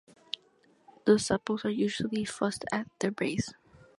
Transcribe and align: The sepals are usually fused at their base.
The 1.05 1.19
sepals 1.19 1.63
are 1.63 1.69
usually 1.69 2.25
fused 2.25 2.65
at 2.71 2.87
their 2.97 3.11
base. 3.11 3.53